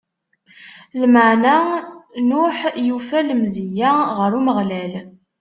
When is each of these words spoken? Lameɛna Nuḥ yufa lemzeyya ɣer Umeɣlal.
Lameɛna 0.99 1.55
Nuḥ 2.29 2.57
yufa 2.87 3.19
lemzeyya 3.27 3.91
ɣer 4.17 4.31
Umeɣlal. 4.39 4.93